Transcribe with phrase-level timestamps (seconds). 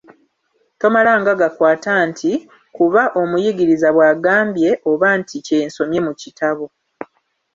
[0.81, 2.31] Tomalanga gakwata nti:
[2.75, 6.65] Kuba omuyigiriza bw'agambye oba nti kye nsomye mu kitabo.